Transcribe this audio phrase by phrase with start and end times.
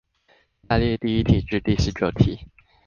[0.67, 2.47] 下列第一題至第十九題